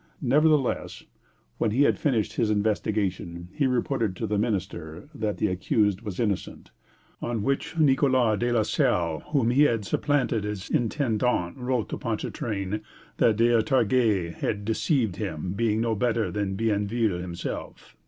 Nevertheless, 0.23 1.03
when 1.59 1.69
he 1.69 1.83
had 1.83 1.99
finished 1.99 2.33
his 2.33 2.49
investigation 2.49 3.49
he 3.53 3.67
reported 3.67 4.15
to 4.15 4.25
the 4.25 4.39
minister 4.39 5.07
that 5.13 5.37
the 5.37 5.45
accused 5.45 6.01
was 6.01 6.19
innocent; 6.19 6.71
on 7.21 7.43
which 7.43 7.77
Nicolas 7.77 8.39
de 8.39 8.51
la 8.51 8.63
Salle, 8.63 9.19
whom 9.27 9.51
he 9.51 9.61
had 9.65 9.85
supplanted 9.85 10.43
as 10.43 10.71
intendant, 10.71 11.55
wrote 11.55 11.87
to 11.89 11.99
Ponchartrain 11.99 12.81
that 13.17 13.37
D'Artaguette 13.37 14.33
had 14.37 14.65
deceived 14.65 15.17
him, 15.17 15.53
being 15.53 15.81
no 15.81 15.93
better 15.93 16.31
than 16.31 16.55
Bienville 16.55 17.19
himself. 17.19 17.95